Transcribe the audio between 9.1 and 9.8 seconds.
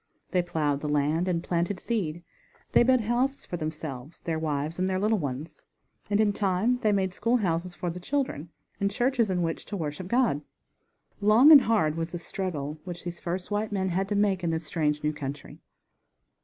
in which to